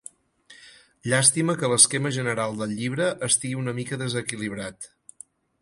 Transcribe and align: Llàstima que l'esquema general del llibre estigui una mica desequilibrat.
Llàstima 1.11 1.55
que 1.59 1.69
l'esquema 1.73 2.11
general 2.17 2.57
del 2.63 2.75
llibre 2.81 3.13
estigui 3.31 3.61
una 3.63 3.77
mica 3.81 4.03
desequilibrat. 4.07 4.91